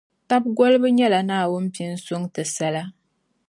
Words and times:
Taba 0.27 0.47
golibu 0.57 0.87
nyɛla 0.97 1.19
Naawuni 1.27 1.69
pini 1.75 1.95
suŋ 2.05 2.21
n-ti 2.27 2.43
sala. 2.55 2.83